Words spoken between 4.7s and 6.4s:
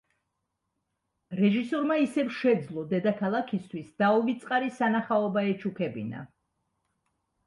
სანახაობა ეჩუქებინა.